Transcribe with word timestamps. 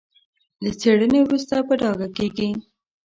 له 0.63 0.71
څېړنې 0.79 1.19
وروسته 1.23 1.55
په 1.67 1.73
ډاګه 1.81 2.07
کېږي. 2.17 2.49